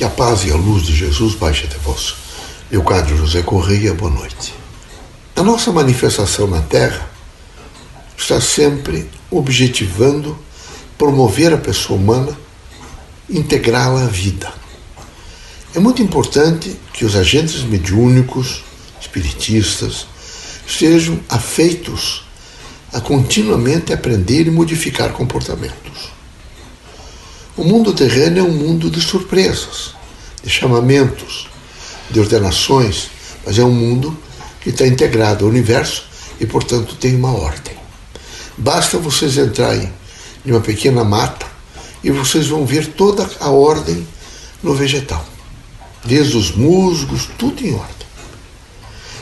[0.00, 2.14] Que a paz e a luz de Jesus baixe até vós.
[2.70, 4.54] Leocádio José Correia, boa noite.
[5.36, 7.06] A nossa manifestação na Terra
[8.16, 10.38] está sempre objetivando
[10.96, 12.34] promover a pessoa humana,
[13.28, 14.50] integrá-la à vida.
[15.74, 18.64] É muito importante que os agentes mediúnicos,
[18.98, 20.06] espiritistas,
[20.66, 22.24] sejam afeitos
[22.90, 26.19] a continuamente aprender e modificar comportamentos.
[27.56, 29.94] O mundo terreno é um mundo de surpresas,
[30.42, 31.48] de chamamentos,
[32.08, 33.10] de ordenações,
[33.44, 34.16] mas é um mundo
[34.60, 36.04] que está integrado ao universo
[36.38, 37.74] e, portanto, tem uma ordem.
[38.56, 39.92] Basta vocês entrarem
[40.46, 41.46] em uma pequena mata
[42.04, 44.06] e vocês vão ver toda a ordem
[44.62, 45.26] no vegetal,
[46.04, 48.06] desde os musgos, tudo em ordem.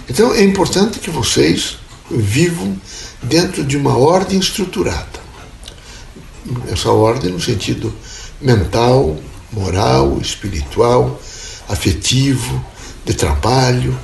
[0.08, 1.78] Então é importante que vocês
[2.10, 2.76] vivam
[3.22, 5.18] dentro de uma ordem estruturada.
[6.70, 7.94] Essa ordem no sentido
[8.40, 9.16] mental,
[9.52, 11.20] moral, espiritual,
[11.68, 12.64] afetivo,
[13.04, 13.98] de trabalho,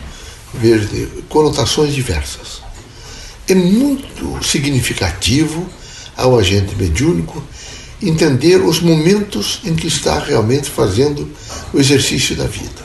[0.55, 2.63] de conotações diversas.
[3.47, 5.69] É muito significativo
[6.17, 7.43] ao agente mediúnico
[8.03, 11.31] entender os momentos em que está realmente fazendo
[11.73, 12.85] o exercício da vida.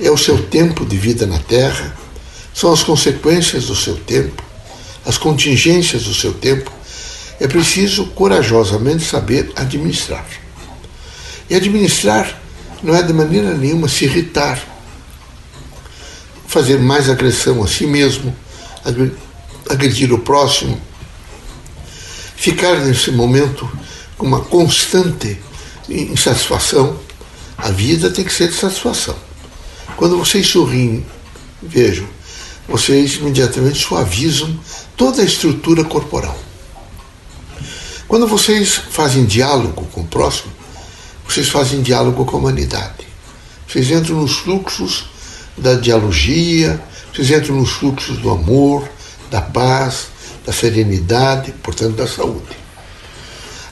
[0.00, 1.96] É o seu tempo de vida na Terra,
[2.54, 4.42] são as consequências do seu tempo,
[5.04, 6.70] as contingências do seu tempo,
[7.42, 10.24] é preciso corajosamente saber administrar.
[11.50, 12.40] E administrar
[12.80, 14.64] não é de maneira nenhuma se irritar,
[16.46, 18.32] fazer mais agressão a si mesmo,
[19.68, 20.80] agredir o próximo,
[22.36, 23.68] ficar nesse momento
[24.16, 25.36] com uma constante
[25.88, 26.96] insatisfação.
[27.58, 29.16] A vida tem que ser de satisfação.
[29.96, 31.04] Quando vocês sorriem,
[31.60, 32.06] vejam,
[32.68, 34.56] vocês imediatamente suavizam
[34.96, 36.38] toda a estrutura corporal.
[38.12, 40.52] Quando vocês fazem diálogo com o próximo,
[41.26, 43.06] vocês fazem diálogo com a humanidade.
[43.66, 45.06] Vocês entram nos fluxos
[45.56, 46.78] da dialogia,
[47.10, 48.86] vocês entram nos fluxos do amor,
[49.30, 50.08] da paz,
[50.44, 52.54] da serenidade, portanto, da saúde.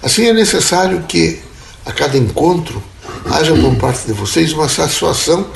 [0.02, 1.38] Assim é necessário que
[1.84, 2.82] a cada encontro
[3.26, 5.46] haja por parte de vocês uma satisfação,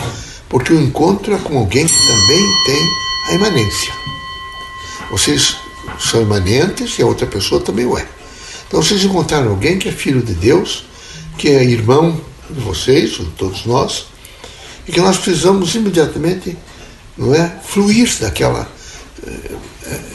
[0.47, 2.89] porque o encontro é com alguém que também tem
[3.31, 3.95] a imanência.
[5.11, 5.57] Vocês
[5.99, 8.07] são imanentes e a outra pessoa também o é.
[8.67, 10.85] Então vocês encontraram alguém que é filho de Deus,
[11.39, 12.21] que é irmão
[12.51, 14.07] de vocês, de todos nós,
[14.87, 16.57] e que nós precisamos imediatamente
[17.17, 18.69] não é, fluir daquela
[19.27, 19.57] eh,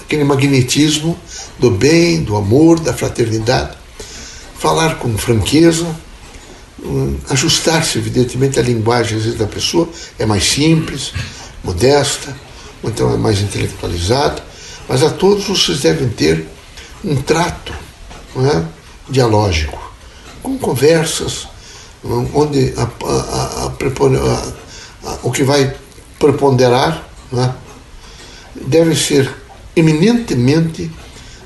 [0.01, 1.17] aquele magnetismo
[1.59, 3.77] do bem, do amor, da fraternidade,
[4.57, 5.85] falar com franqueza,
[6.83, 11.13] hum, ajustar-se evidentemente à linguagem vezes, da pessoa é mais simples,
[11.63, 12.35] modesta,
[12.81, 14.43] ou então é mais intelectualizada,
[14.87, 16.45] mas a todos vocês devem ter
[17.05, 17.73] um trato
[18.37, 18.63] é?
[19.09, 19.79] dialógico,
[20.43, 21.47] com conversas,
[22.33, 23.65] onde a, a,
[25.03, 25.75] a, o que vai
[26.17, 27.49] preponderar é?
[28.55, 29.33] deve ser
[29.75, 30.91] eminentemente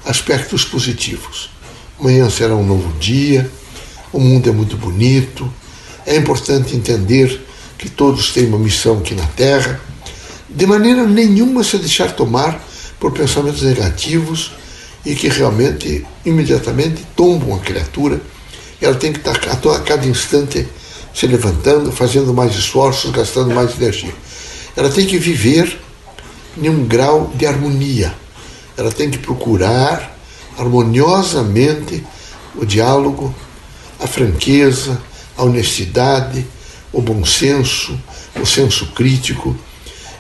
[0.06, 1.50] aspectos positivos.
[2.00, 3.50] Amanhã será um novo dia,
[4.12, 5.52] o mundo é muito bonito,
[6.06, 7.46] é importante entender
[7.78, 9.80] que todos têm uma missão aqui na Terra,
[10.50, 12.62] de maneira nenhuma se deixar tomar
[13.00, 14.52] por pensamentos negativos
[15.06, 18.22] e que realmente, imediatamente, tombam a criatura.
[18.82, 20.68] Ela tem que estar a cada instante
[21.14, 24.14] se levantando, fazendo mais esforços, gastando mais energia.
[24.76, 25.80] Ela tem que viver
[26.58, 28.14] em um grau de harmonia.
[28.76, 30.18] Ela tem que procurar
[30.58, 32.04] harmoniosamente
[32.56, 33.34] o diálogo,
[34.00, 35.00] a franqueza,
[35.38, 36.46] a honestidade,
[36.92, 38.00] o bom senso,
[38.40, 39.56] o senso crítico.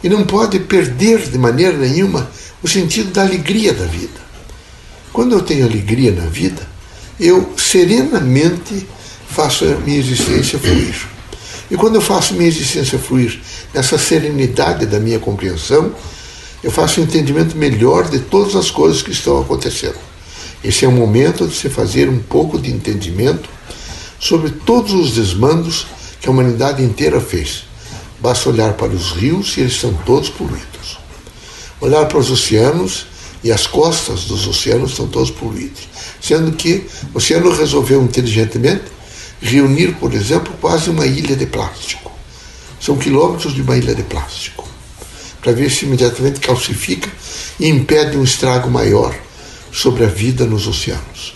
[0.03, 2.29] E não pode perder de maneira nenhuma
[2.61, 4.22] o sentido da alegria da vida.
[5.13, 6.67] Quando eu tenho alegria na vida,
[7.19, 8.87] eu serenamente
[9.29, 11.07] faço a minha existência fluir.
[11.69, 13.39] E quando eu faço minha existência fluir
[13.71, 15.93] nessa serenidade da minha compreensão,
[16.63, 19.99] eu faço um entendimento melhor de todas as coisas que estão acontecendo.
[20.63, 23.47] Esse é o momento de se fazer um pouco de entendimento
[24.19, 25.85] sobre todos os desmandos
[26.19, 27.65] que a humanidade inteira fez.
[28.19, 30.97] Basta olhar para os rios e eles estão todos poluídos.
[31.79, 33.12] Olhar para os oceanos
[33.43, 35.89] e as costas dos oceanos estão todos poluídos.
[36.21, 38.85] Sendo que o oceano resolveu inteligentemente
[39.41, 42.11] reunir, por exemplo, quase uma ilha de plástico.
[42.79, 44.67] São quilômetros de uma ilha de plástico.
[45.41, 47.11] Para ver se imediatamente calcifica
[47.59, 49.13] e impede um estrago maior
[49.71, 51.35] sobre a vida nos oceanos.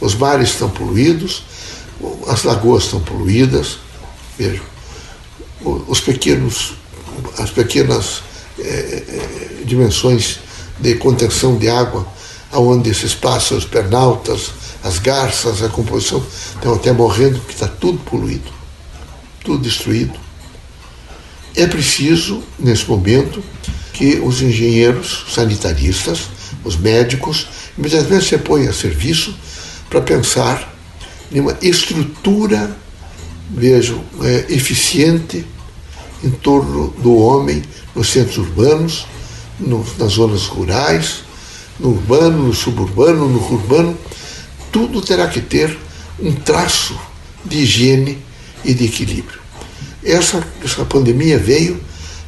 [0.00, 1.42] Os mares estão poluídos,
[2.28, 3.78] as lagoas estão poluídas,
[4.38, 4.64] vejam,
[5.62, 6.74] os pequenos,
[7.38, 8.22] as pequenas
[8.58, 9.02] é,
[9.64, 10.38] dimensões
[10.80, 12.06] de contenção de água,
[12.50, 14.50] aonde esses pássaros, pernaltas,
[14.82, 16.24] as garças, a composição
[16.54, 18.50] estão até morrendo porque está tudo poluído.
[19.44, 20.18] tudo destruído.
[21.56, 23.42] É preciso, nesse momento,
[23.92, 26.28] que os engenheiros sanitaristas,
[26.64, 29.34] os médicos, imediatamente se põem a serviço
[29.88, 30.74] para pensar
[31.32, 32.76] em uma estrutura,
[33.50, 35.44] vejo, é, eficiente
[36.22, 37.62] em torno do homem
[37.94, 39.06] nos centros urbanos,
[39.60, 41.22] no, nas zonas rurais,
[41.78, 43.96] no urbano, no suburbano, no urbano,
[44.72, 45.76] tudo terá que ter
[46.18, 46.98] um traço
[47.44, 48.18] de higiene
[48.64, 49.40] e de equilíbrio.
[50.04, 51.80] Essa, essa pandemia veio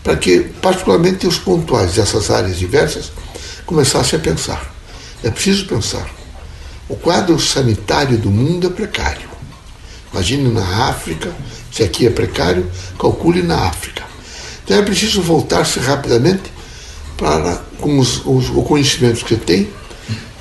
[0.02, 3.12] para que, particularmente os pontuais dessas áreas diversas,
[3.64, 4.75] começassem a pensar.
[5.23, 6.08] É preciso pensar.
[6.88, 9.31] O quadro sanitário do mundo é precário.
[10.12, 11.34] Imagine na África,
[11.70, 14.02] se aqui é precário, calcule na África.
[14.64, 16.52] Então é preciso voltar-se rapidamente
[17.22, 19.70] para, com os, os, o conhecimento que tem,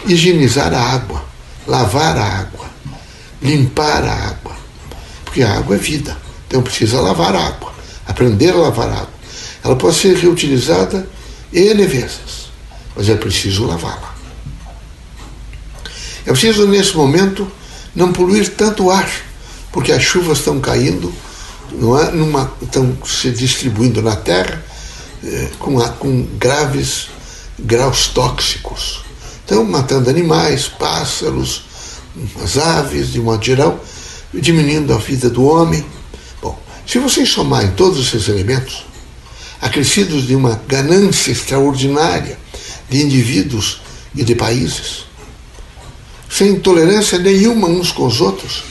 [0.07, 1.23] higienizar a água,
[1.67, 2.65] lavar a água,
[3.39, 4.55] limpar a água.
[5.23, 6.17] Porque a água é vida.
[6.47, 7.71] Então precisa lavar a água,
[8.07, 9.13] aprender a lavar a água.
[9.63, 11.07] Ela pode ser reutilizada
[11.53, 12.49] N vezes,
[12.95, 14.15] mas é preciso lavá-la.
[16.25, 17.47] É preciso, nesse momento,
[17.95, 19.09] não poluir tanto o ar,
[19.71, 21.13] porque as chuvas estão caindo,
[21.73, 22.11] não é?
[22.11, 24.70] Numa, estão se distribuindo na terra
[25.23, 27.07] eh, com, com graves
[27.59, 29.03] graus tóxicos.
[29.39, 31.63] Estão matando animais, pássaros,
[32.43, 33.83] as aves, de modo geral,
[34.33, 35.85] diminuindo a vida do homem.
[36.41, 38.85] Bom, se vocês somarem todos esses elementos,
[39.61, 42.39] acrescidos de uma ganância extraordinária
[42.89, 43.81] de indivíduos
[44.15, 45.05] e de países,
[46.29, 48.63] sem tolerância nenhuma uns com os outros,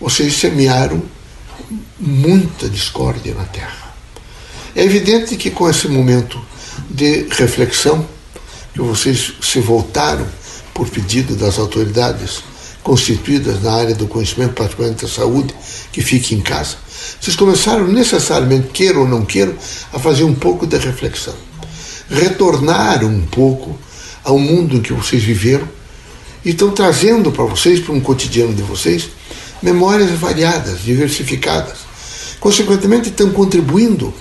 [0.00, 1.02] vocês semearam
[1.98, 3.87] muita discórdia na Terra.
[4.78, 6.40] É evidente que com esse momento
[6.88, 8.06] de reflexão,
[8.72, 10.24] que vocês se voltaram
[10.72, 12.44] por pedido das autoridades
[12.80, 15.52] constituídas na área do conhecimento, particularmente da saúde,
[15.90, 16.76] que fique em casa,
[17.20, 19.52] vocês começaram necessariamente, queiram ou não queiram,
[19.92, 21.34] a fazer um pouco de reflexão.
[22.08, 23.76] Retornaram um pouco
[24.22, 25.68] ao mundo que vocês viveram
[26.44, 29.08] e estão trazendo para vocês, para um cotidiano de vocês,
[29.60, 31.78] memórias variadas, diversificadas.
[32.38, 34.14] Consequentemente, estão contribuindo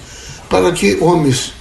[0.49, 1.53] para que homens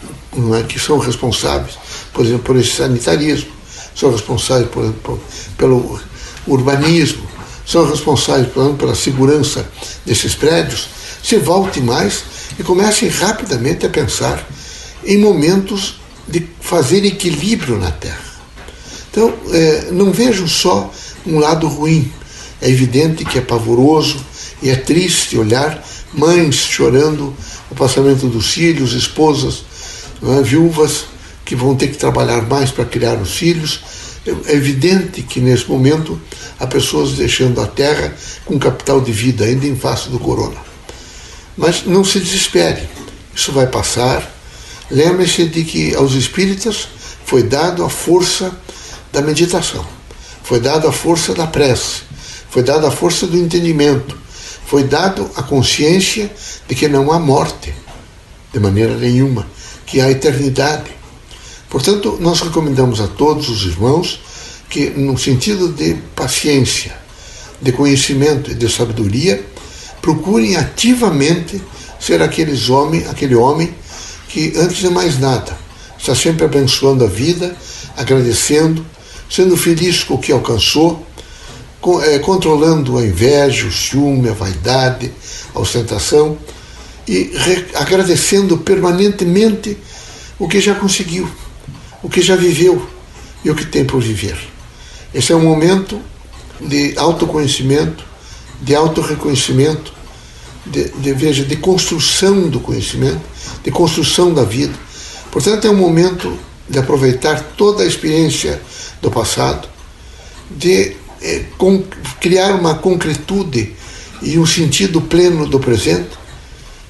[0.59, 1.79] é, que são responsáveis,
[2.13, 3.51] por exemplo, por esse sanitarismo,
[3.95, 5.19] são responsáveis por,
[5.57, 6.01] pelo
[6.47, 7.27] urbanismo,
[7.67, 9.69] são responsáveis por exemplo, pela segurança
[10.05, 10.89] desses prédios,
[11.23, 12.23] se volte mais
[12.59, 14.47] e comecem rapidamente a pensar
[15.05, 18.25] em momentos de fazer equilíbrio na Terra.
[19.11, 20.93] Então, é, não vejo só
[21.27, 22.13] um lado ruim.
[22.61, 24.19] É evidente que é pavoroso
[24.63, 27.35] e é triste olhar mães chorando
[27.71, 29.65] o passamento dos filhos, esposas,
[30.23, 31.05] é, viúvas
[31.45, 33.81] que vão ter que trabalhar mais para criar os filhos.
[34.47, 36.21] É evidente que nesse momento
[36.59, 38.15] há pessoas deixando a terra
[38.45, 40.57] com capital de vida ainda em face do corona.
[41.57, 42.83] Mas não se desespere,
[43.35, 44.35] isso vai passar.
[44.91, 46.89] Lembre-se de que aos espíritas
[47.25, 48.53] foi dado a força
[49.13, 49.87] da meditação,
[50.43, 52.03] foi dado a força da prece,
[52.51, 54.17] foi dado a força do entendimento,
[54.67, 56.31] foi dado a consciência
[56.69, 57.73] de que não há morte,
[58.53, 59.47] de maneira nenhuma,
[59.87, 60.91] que há eternidade.
[61.71, 64.21] Portanto, nós recomendamos a todos os irmãos
[64.69, 66.97] que, no sentido de paciência,
[67.63, 69.45] de conhecimento e de sabedoria,
[70.03, 71.63] procurem ativamente
[72.01, 73.73] ser aqueles homem, aquele homem
[74.29, 75.57] que, antes de mais nada,
[75.99, 77.57] está sempre abençoando a vida,
[77.97, 78.85] agradecendo,
[79.31, 81.07] sendo feliz com o que alcançou,
[82.25, 85.13] controlando a inveja, o ciúme, a vaidade,
[85.55, 86.37] a ostentação
[87.09, 87.31] e
[87.75, 89.79] agradecendo permanentemente
[90.39, 91.29] o que já conseguiu,
[92.03, 92.85] o que já viveu
[93.45, 94.37] e o que tem por viver.
[95.15, 96.01] Esse é um momento
[96.61, 98.05] de autoconhecimento,
[98.61, 99.93] de autorreconhecimento,
[100.67, 103.23] de, de, veja, de construção do conhecimento,
[103.63, 104.75] de construção da vida.
[105.31, 106.37] Portanto, é um momento
[106.69, 108.61] de aproveitar toda a experiência
[109.01, 109.69] do passado,
[110.51, 111.83] de é, com,
[112.21, 113.75] criar uma concretude
[114.23, 116.11] e um sentido pleno do presente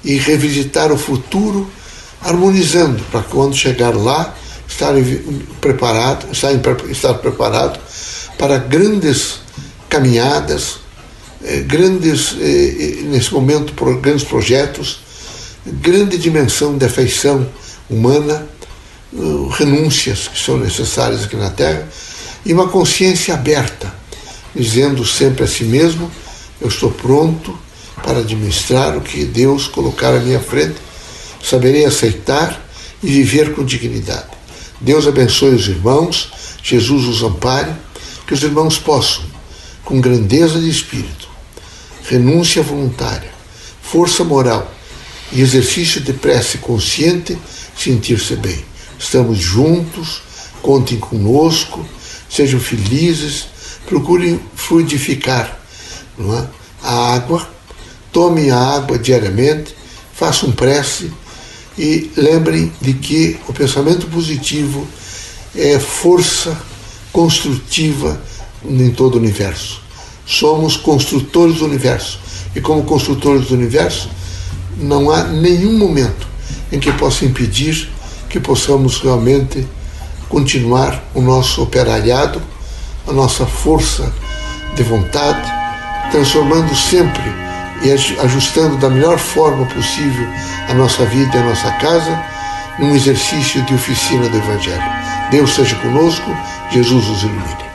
[0.03, 1.69] e revisitar o futuro,
[2.21, 4.35] harmonizando para quando chegar lá
[4.67, 4.93] estar
[5.61, 6.51] preparado, estar,
[6.89, 7.79] estar preparado
[8.37, 9.39] para grandes
[9.89, 10.79] caminhadas
[11.43, 14.99] é, grandes, é, é, nesse momento, grandes projetos,
[15.65, 17.47] grande dimensão de afeição
[17.89, 18.47] humana,
[19.51, 21.87] renúncias que são necessárias aqui na Terra,
[22.45, 23.93] e uma consciência aberta,
[24.55, 26.11] dizendo sempre a si mesmo:
[26.59, 27.57] eu estou pronto
[28.03, 30.75] para administrar o que Deus colocar à minha frente,
[31.43, 32.65] saberei aceitar
[33.01, 34.37] e viver com dignidade.
[34.79, 36.31] Deus abençoe os irmãos,
[36.63, 37.71] Jesus os ampare,
[38.25, 39.23] que os irmãos possam,
[39.83, 41.27] com grandeza de espírito,
[42.03, 43.31] renúncia voluntária,
[43.81, 44.71] força moral
[45.31, 47.37] e exercício de prece consciente,
[47.75, 48.63] sentir-se bem.
[48.99, 50.21] Estamos juntos,
[50.61, 51.85] contem conosco,
[52.29, 53.47] sejam felizes,
[53.87, 55.57] procurem fluidificar
[56.17, 56.47] não é?
[56.83, 57.47] a água,
[58.11, 59.75] tomem a água diariamente,
[60.13, 61.11] façam prece
[61.77, 64.87] e lembrem de que o pensamento positivo
[65.55, 66.57] é força
[67.11, 68.21] construtiva
[68.63, 69.81] em todo o universo.
[70.25, 72.19] Somos construtores do universo.
[72.55, 74.09] E como construtores do universo,
[74.77, 76.27] não há nenhum momento
[76.71, 77.89] em que possa impedir
[78.29, 79.65] que possamos realmente
[80.27, 82.41] continuar o nosso operalhado,
[83.07, 84.11] a nossa força
[84.75, 85.49] de vontade,
[86.11, 87.23] transformando sempre
[87.83, 90.27] e ajustando da melhor forma possível
[90.69, 92.23] a nossa vida e a nossa casa
[92.79, 94.83] num exercício de oficina do Evangelho.
[95.31, 96.35] Deus seja conosco,
[96.71, 97.66] Jesus os ilumine.